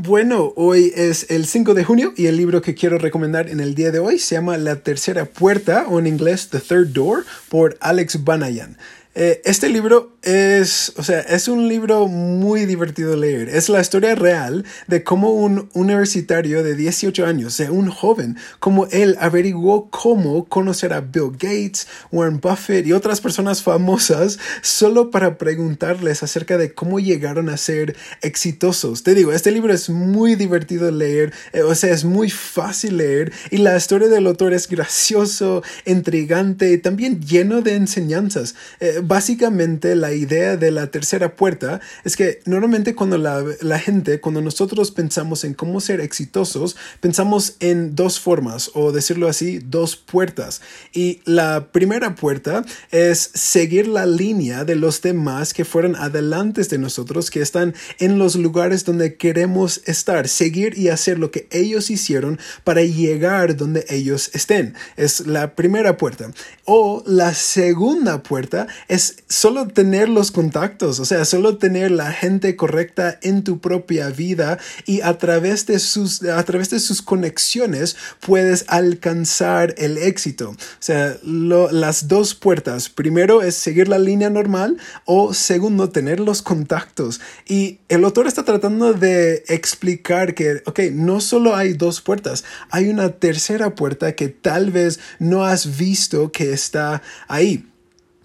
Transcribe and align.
Bueno, 0.00 0.52
hoy 0.54 0.92
es 0.94 1.28
el 1.28 1.44
5 1.44 1.74
de 1.74 1.82
junio 1.82 2.14
y 2.16 2.26
el 2.26 2.36
libro 2.36 2.62
que 2.62 2.76
quiero 2.76 2.98
recomendar 2.98 3.48
en 3.48 3.58
el 3.58 3.74
día 3.74 3.90
de 3.90 3.98
hoy 3.98 4.20
se 4.20 4.36
llama 4.36 4.56
La 4.56 4.76
Tercera 4.76 5.24
Puerta 5.24 5.86
o 5.88 5.98
en 5.98 6.06
inglés 6.06 6.50
The 6.50 6.60
Third 6.60 6.92
Door 6.92 7.26
por 7.48 7.76
Alex 7.80 8.22
Banayan. 8.22 8.76
Eh, 9.20 9.42
este 9.44 9.68
libro 9.68 10.12
es, 10.22 10.92
o 10.96 11.02
sea, 11.02 11.18
es 11.18 11.48
un 11.48 11.66
libro 11.66 12.06
muy 12.06 12.66
divertido 12.66 13.10
de 13.10 13.16
leer. 13.16 13.48
Es 13.48 13.68
la 13.68 13.80
historia 13.80 14.14
real 14.14 14.64
de 14.86 15.02
cómo 15.02 15.32
un 15.32 15.68
universitario 15.72 16.62
de 16.62 16.76
18 16.76 17.26
años, 17.26 17.48
o 17.48 17.56
sea, 17.56 17.72
un 17.72 17.90
joven, 17.90 18.36
como 18.60 18.86
él 18.92 19.16
averiguó 19.18 19.90
cómo 19.90 20.44
conocer 20.44 20.92
a 20.92 21.00
Bill 21.00 21.32
Gates, 21.32 21.88
Warren 22.12 22.38
Buffett 22.40 22.86
y 22.86 22.92
otras 22.92 23.20
personas 23.20 23.60
famosas 23.60 24.38
solo 24.62 25.10
para 25.10 25.36
preguntarles 25.36 26.22
acerca 26.22 26.56
de 26.56 26.72
cómo 26.72 27.00
llegaron 27.00 27.48
a 27.48 27.56
ser 27.56 27.96
exitosos. 28.22 29.02
Te 29.02 29.16
digo, 29.16 29.32
este 29.32 29.50
libro 29.50 29.74
es 29.74 29.90
muy 29.90 30.36
divertido 30.36 30.86
de 30.86 30.92
leer, 30.92 31.32
eh, 31.52 31.62
o 31.62 31.74
sea, 31.74 31.92
es 31.92 32.04
muy 32.04 32.30
fácil 32.30 32.98
leer 32.98 33.32
y 33.50 33.56
la 33.56 33.76
historia 33.76 34.06
del 34.06 34.28
autor 34.28 34.54
es 34.54 34.68
gracioso, 34.68 35.64
intrigante 35.86 36.70
y 36.70 36.78
también 36.78 37.20
lleno 37.20 37.62
de 37.62 37.74
enseñanzas. 37.74 38.54
Eh, 38.78 39.00
básicamente 39.08 39.96
la 39.96 40.12
idea 40.12 40.56
de 40.56 40.70
la 40.70 40.88
tercera 40.90 41.34
puerta 41.34 41.80
es 42.04 42.16
que 42.16 42.40
normalmente 42.44 42.94
cuando 42.94 43.16
la, 43.16 43.42
la, 43.62 43.78
gente, 43.78 44.20
cuando 44.20 44.42
nosotros 44.42 44.90
pensamos 44.90 45.44
en 45.44 45.54
cómo 45.54 45.80
ser 45.80 46.00
exitosos, 46.00 46.76
pensamos 47.00 47.56
en 47.60 47.94
dos 47.94 48.20
formas, 48.20 48.70
o 48.74 48.92
decirlo 48.92 49.28
así, 49.28 49.58
dos 49.58 49.96
puertas. 49.96 50.60
Y 50.92 51.20
la 51.24 51.68
primera 51.72 52.14
puerta 52.14 52.64
es 52.90 53.30
seguir 53.34 53.88
la 53.88 54.04
línea 54.06 54.64
de 54.64 54.76
los 54.76 55.00
demás 55.00 55.54
que 55.54 55.64
fueron 55.64 55.96
adelante 55.96 56.58
de 56.66 56.78
nosotros, 56.78 57.30
que 57.30 57.40
están 57.40 57.74
en 57.98 58.18
los 58.18 58.34
lugares 58.34 58.84
donde 58.84 59.16
queremos 59.16 59.82
estar, 59.86 60.26
seguir 60.28 60.76
y 60.76 60.88
hacer 60.88 61.18
lo 61.18 61.30
que 61.30 61.46
ellos 61.50 61.90
hicieron 61.90 62.38
para 62.64 62.82
llegar 62.82 63.56
donde 63.56 63.84
ellos 63.88 64.30
estén. 64.34 64.74
Es 64.96 65.26
la 65.26 65.54
primera 65.54 65.96
puerta. 65.96 66.30
O 66.64 67.02
la 67.06 67.32
segunda 67.34 68.22
puerta 68.22 68.66
es 68.88 68.97
solo 68.98 69.68
tener 69.68 70.08
los 70.08 70.30
contactos, 70.30 71.00
o 71.00 71.04
sea, 71.04 71.24
solo 71.24 71.58
tener 71.58 71.90
la 71.90 72.12
gente 72.12 72.56
correcta 72.56 73.18
en 73.22 73.44
tu 73.44 73.60
propia 73.60 74.08
vida 74.10 74.58
y 74.86 75.00
a 75.00 75.18
través 75.18 75.66
de 75.66 75.78
sus, 75.78 76.22
a 76.22 76.42
través 76.44 76.70
de 76.70 76.80
sus 76.80 77.02
conexiones 77.02 77.96
puedes 78.20 78.64
alcanzar 78.68 79.74
el 79.78 79.98
éxito. 79.98 80.50
O 80.50 80.56
sea, 80.80 81.16
las 81.22 82.08
dos 82.08 82.34
puertas. 82.34 82.88
Primero 82.88 83.42
es 83.42 83.54
seguir 83.54 83.88
la 83.88 83.98
línea 83.98 84.30
normal 84.30 84.78
o 85.04 85.34
segundo, 85.34 85.90
tener 85.90 86.20
los 86.20 86.42
contactos. 86.42 87.20
Y 87.46 87.78
el 87.88 88.04
autor 88.04 88.26
está 88.26 88.44
tratando 88.44 88.92
de 88.92 89.44
explicar 89.48 90.34
que, 90.34 90.62
ok, 90.66 90.80
no 90.92 91.20
solo 91.20 91.54
hay 91.56 91.72
dos 91.72 92.00
puertas, 92.00 92.44
hay 92.70 92.88
una 92.88 93.10
tercera 93.10 93.74
puerta 93.74 94.14
que 94.14 94.28
tal 94.28 94.70
vez 94.70 95.00
no 95.18 95.44
has 95.44 95.78
visto 95.78 96.32
que 96.32 96.52
está 96.52 97.02
ahí 97.28 97.64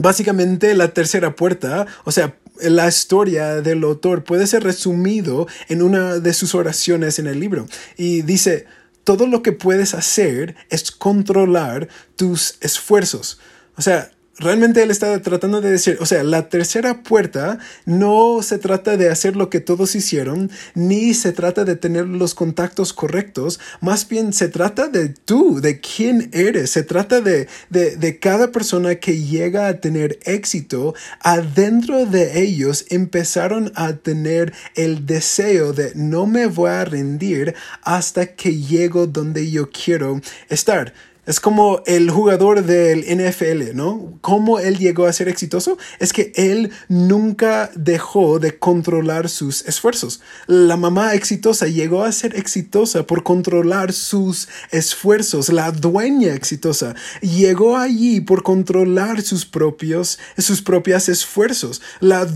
básicamente 0.00 0.74
la 0.74 0.88
tercera 0.88 1.34
puerta, 1.36 1.86
o 2.04 2.12
sea, 2.12 2.36
la 2.60 2.88
historia 2.88 3.60
del 3.62 3.82
autor 3.84 4.24
puede 4.24 4.46
ser 4.46 4.62
resumido 4.62 5.46
en 5.68 5.82
una 5.82 6.18
de 6.18 6.32
sus 6.34 6.54
oraciones 6.54 7.18
en 7.18 7.26
el 7.26 7.40
libro. 7.40 7.66
Y 7.96 8.22
dice, 8.22 8.66
todo 9.04 9.26
lo 9.26 9.42
que 9.42 9.52
puedes 9.52 9.94
hacer 9.94 10.56
es 10.68 10.90
controlar 10.90 11.88
tus 12.16 12.56
esfuerzos. 12.60 13.40
O 13.76 13.82
sea, 13.82 14.10
realmente 14.40 14.82
él 14.82 14.90
está 14.90 15.20
tratando 15.20 15.60
de 15.60 15.70
decir, 15.70 15.98
o 16.00 16.06
sea, 16.06 16.24
la 16.24 16.48
tercera 16.48 17.02
puerta 17.02 17.58
no 17.84 18.42
se 18.42 18.58
trata 18.58 18.96
de 18.96 19.10
hacer 19.10 19.36
lo 19.36 19.50
que 19.50 19.60
todos 19.60 19.94
hicieron, 19.94 20.50
ni 20.74 21.14
se 21.14 21.32
trata 21.32 21.64
de 21.64 21.76
tener 21.76 22.06
los 22.06 22.34
contactos 22.34 22.92
correctos, 22.92 23.60
más 23.80 24.08
bien 24.08 24.32
se 24.32 24.48
trata 24.48 24.88
de 24.88 25.10
tú, 25.10 25.60
de 25.60 25.80
quién 25.80 26.30
eres, 26.32 26.70
se 26.70 26.82
trata 26.82 27.20
de, 27.20 27.48
de, 27.68 27.96
de 27.96 28.18
cada 28.18 28.50
persona 28.50 28.96
que 28.96 29.22
llega 29.22 29.68
a 29.68 29.80
tener 29.80 30.18
éxito, 30.24 30.94
adentro 31.20 32.06
de 32.06 32.42
ellos 32.42 32.86
empezaron 32.88 33.72
a 33.74 33.92
tener 33.92 34.54
el 34.74 35.06
deseo 35.06 35.72
de 35.72 35.92
no 35.94 36.26
me 36.26 36.46
voy 36.46 36.70
a 36.70 36.84
rendir 36.84 37.54
hasta 37.82 38.34
que 38.34 38.56
llego 38.56 39.06
donde 39.06 39.50
yo 39.50 39.70
quiero 39.70 40.20
estar. 40.48 40.94
Es 41.30 41.38
como 41.38 41.80
el 41.86 42.10
jugador 42.10 42.64
del 42.64 43.04
NFL, 43.04 43.76
¿no? 43.76 44.18
¿Cómo 44.20 44.58
él 44.58 44.78
llegó 44.78 45.06
a 45.06 45.12
ser 45.12 45.28
exitoso? 45.28 45.78
Es 46.00 46.12
que 46.12 46.32
él 46.34 46.72
nunca 46.88 47.70
dejó 47.76 48.40
de 48.40 48.58
controlar 48.58 49.28
sus 49.28 49.64
esfuerzos. 49.66 50.20
La 50.48 50.76
mamá 50.76 51.14
exitosa 51.14 51.68
llegó 51.68 52.02
a 52.02 52.10
ser 52.10 52.34
exitosa 52.34 53.06
por 53.06 53.22
controlar 53.22 53.92
sus 53.92 54.48
esfuerzos. 54.72 55.50
La 55.50 55.70
dueña 55.70 56.34
exitosa 56.34 56.96
llegó 57.20 57.76
allí 57.76 58.20
por 58.20 58.42
controlar 58.42 59.22
sus 59.22 59.46
propios, 59.46 60.18
sus 60.36 60.62
propios 60.62 61.08
esfuerzos. 61.08 61.80
La, 62.00 62.26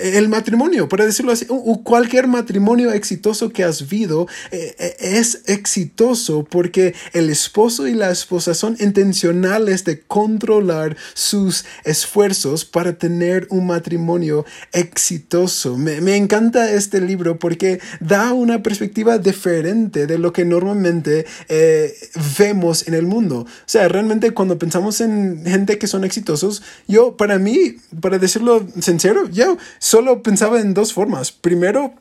el 0.00 0.28
matrimonio, 0.28 0.88
para 0.88 1.06
decirlo 1.06 1.32
así, 1.32 1.46
cualquier 1.82 2.28
matrimonio 2.28 2.92
exitoso 2.92 3.50
que 3.50 3.64
has 3.64 3.88
visto 3.88 4.28
eh, 4.52 4.76
eh, 4.78 4.96
es 5.00 5.42
exitoso 5.46 6.44
porque 6.48 6.94
el 7.14 7.28
esposo 7.28 7.88
y 7.88 7.94
la 7.94 8.11
esposas 8.18 8.56
son 8.56 8.76
intencionales 8.80 9.84
de 9.84 10.00
controlar 10.00 10.96
sus 11.14 11.64
esfuerzos 11.84 12.64
para 12.64 12.94
tener 12.94 13.46
un 13.50 13.66
matrimonio 13.66 14.44
exitoso. 14.72 15.76
Me, 15.76 16.16
encanta 16.16 16.70
este 16.72 17.00
libro 17.00 17.38
porque 17.38 17.80
da 18.00 18.32
una 18.32 18.62
perspectiva 18.62 19.18
diferente 19.18 20.06
de 20.06 20.18
lo 20.18 20.32
que 20.32 20.44
normalmente 20.44 21.26
eh, 21.48 21.94
vemos 22.38 22.86
en 22.86 22.94
el 22.94 23.06
mundo. 23.06 23.40
O 23.40 23.46
sea, 23.66 23.88
realmente 23.88 24.32
cuando 24.32 24.58
pensamos 24.58 25.00
en 25.00 25.44
gente 25.44 25.78
que 25.78 25.86
son 25.86 26.04
exitosos, 26.04 26.62
yo 26.86 27.16
para 27.16 27.38
mí, 27.38 27.76
para 28.00 28.18
decirlo 28.18 28.66
sincero, 28.80 29.28
yo 29.30 29.56
solo 29.78 30.22
pensaba 30.22 30.60
en 30.60 30.74
dos 30.74 30.92
formas. 30.92 31.32
Primero, 31.32 31.94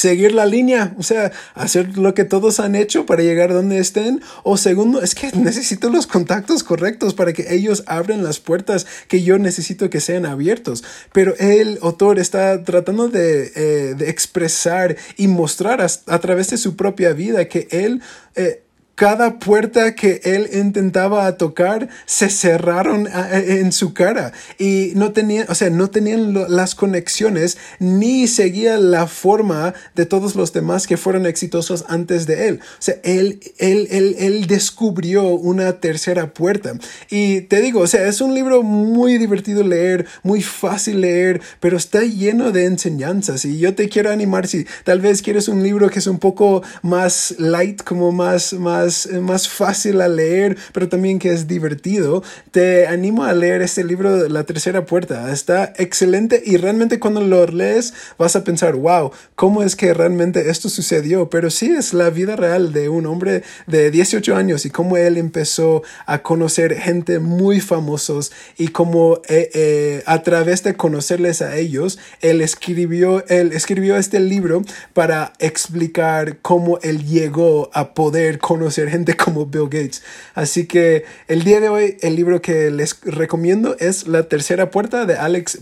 seguir 0.00 0.32
la 0.32 0.46
línea, 0.46 0.94
o 0.98 1.02
sea, 1.02 1.30
hacer 1.54 1.98
lo 1.98 2.14
que 2.14 2.24
todos 2.24 2.58
han 2.58 2.74
hecho 2.74 3.04
para 3.04 3.22
llegar 3.22 3.52
donde 3.52 3.78
estén. 3.78 4.22
O 4.44 4.56
segundo, 4.56 5.02
es 5.02 5.14
que 5.14 5.30
necesito 5.32 5.90
los 5.90 6.06
contactos 6.06 6.64
correctos 6.64 7.12
para 7.12 7.34
que 7.34 7.54
ellos 7.54 7.82
abran 7.86 8.24
las 8.24 8.40
puertas 8.40 8.86
que 9.08 9.22
yo 9.22 9.38
necesito 9.38 9.90
que 9.90 10.00
sean 10.00 10.24
abiertos. 10.24 10.84
Pero 11.12 11.34
el 11.38 11.78
autor 11.82 12.18
está 12.18 12.64
tratando 12.64 13.08
de, 13.08 13.52
eh, 13.54 13.96
expresar 14.06 14.96
y 15.18 15.28
mostrar 15.28 15.82
a, 15.82 16.18
través 16.18 16.48
de 16.48 16.56
su 16.56 16.76
propia 16.76 17.12
vida 17.12 17.46
que 17.46 17.68
él... 17.70 18.00
Eh, 18.36 18.62
cada 19.00 19.38
puerta 19.38 19.94
que 19.94 20.20
él 20.24 20.50
intentaba 20.52 21.34
tocar 21.38 21.88
se 22.04 22.28
cerraron 22.28 23.08
en 23.32 23.72
su 23.72 23.94
cara 23.94 24.34
y 24.58 24.92
no 24.94 25.12
tenían, 25.12 25.46
o 25.48 25.54
sea, 25.54 25.70
no 25.70 25.88
tenían 25.88 26.34
las 26.54 26.74
conexiones 26.74 27.56
ni 27.78 28.28
seguía 28.28 28.76
la 28.76 29.06
forma 29.06 29.72
de 29.94 30.04
todos 30.04 30.34
los 30.34 30.52
demás 30.52 30.86
que 30.86 30.98
fueron 30.98 31.24
exitosos 31.24 31.86
antes 31.88 32.26
de 32.26 32.48
él. 32.48 32.60
O 32.62 32.82
sea, 32.82 32.96
él, 33.02 33.40
él, 33.56 33.88
él, 33.90 34.16
él 34.18 34.46
descubrió 34.46 35.28
una 35.28 35.80
tercera 35.80 36.34
puerta. 36.34 36.74
Y 37.08 37.40
te 37.40 37.62
digo, 37.62 37.80
o 37.80 37.86
sea, 37.86 38.06
es 38.06 38.20
un 38.20 38.34
libro 38.34 38.62
muy 38.62 39.16
divertido 39.16 39.62
leer, 39.62 40.04
muy 40.22 40.42
fácil 40.42 41.00
leer, 41.00 41.40
pero 41.58 41.78
está 41.78 42.02
lleno 42.02 42.52
de 42.52 42.66
enseñanzas. 42.66 43.46
Y 43.46 43.58
yo 43.60 43.74
te 43.74 43.88
quiero 43.88 44.10
animar 44.10 44.46
si 44.46 44.66
tal 44.84 45.00
vez 45.00 45.22
quieres 45.22 45.48
un 45.48 45.62
libro 45.62 45.88
que 45.88 46.00
es 46.00 46.06
un 46.06 46.18
poco 46.18 46.62
más 46.82 47.34
light, 47.38 47.82
como 47.82 48.12
más, 48.12 48.52
más 48.52 48.89
más, 49.20 49.48
fácil 49.48 50.00
a 50.00 50.08
leer, 50.08 50.56
pero 50.72 50.88
también 50.88 51.18
que 51.18 51.30
es 51.32 51.46
divertido, 51.46 52.22
te 52.50 52.86
animo 52.86 53.24
a 53.24 53.32
leer 53.32 53.62
este 53.62 53.84
libro 53.84 54.16
de 54.16 54.28
La 54.28 54.44
Tercera 54.44 54.84
Puerta. 54.84 55.32
Está 55.32 55.72
excelente 55.76 56.42
y 56.44 56.56
realmente 56.56 56.98
cuando 56.98 57.20
lo 57.20 57.46
lees 57.46 57.94
vas 58.18 58.36
a 58.36 58.44
pensar, 58.44 58.74
wow, 58.74 59.10
¿cómo 59.34 59.62
es 59.62 59.76
que 59.76 59.94
realmente 59.94 60.50
esto 60.50 60.68
sucedió? 60.68 61.30
Pero 61.30 61.50
sí 61.50 61.70
es 61.70 61.94
la 61.94 62.10
vida 62.10 62.36
real 62.36 62.72
de 62.72 62.88
un 62.88 63.06
hombre 63.06 63.42
de 63.66 63.90
18 63.90 64.36
años 64.36 64.66
y 64.66 64.70
cómo 64.70 64.96
él 64.96 65.16
empezó 65.16 65.82
a 66.06 66.22
conocer 66.22 66.76
gente 66.76 67.18
muy 67.18 67.60
famosos 67.60 68.32
y 68.56 68.68
cómo 68.68 69.20
eh, 69.28 69.50
eh, 69.54 70.02
a 70.06 70.22
través 70.22 70.62
de 70.62 70.74
conocerles 70.74 71.42
a 71.42 71.56
ellos, 71.56 71.98
él 72.20 72.40
escribió, 72.40 73.24
él 73.28 73.52
escribió 73.52 73.96
este 73.96 74.20
libro 74.20 74.62
para 74.92 75.32
explicar 75.38 76.38
cómo 76.42 76.78
él 76.82 77.04
llegó 77.06 77.70
a 77.72 77.94
poder 77.94 78.38
conocer 78.38 78.79
gente 78.88 79.16
como 79.18 79.46
Bill 79.46 79.64
Gates. 79.64 80.02
Así 80.34 80.66
que 80.66 81.04
el 81.28 81.44
día 81.44 81.60
de 81.60 81.68
hoy 81.68 81.96
el 82.00 82.16
libro 82.16 82.40
que 82.40 82.70
les 82.70 83.00
recomiendo 83.02 83.76
es 83.78 84.06
La 84.06 84.22
tercera 84.24 84.70
puerta 84.70 85.04
de 85.06 85.16
Alex 85.16 85.58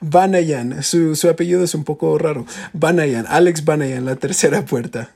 Banayan. 0.00 0.82
Su, 0.82 1.14
su 1.16 1.28
apellido 1.28 1.64
es 1.64 1.74
un 1.74 1.84
poco 1.84 2.18
raro. 2.18 2.44
Banayan, 2.72 3.26
Alex 3.28 3.64
Banayan, 3.64 4.04
La 4.04 4.16
tercera 4.16 4.64
puerta. 4.64 5.10